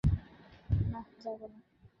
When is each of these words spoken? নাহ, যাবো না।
নাহ, 0.91 1.05
যাবো 1.23 1.45
না। 1.47 1.59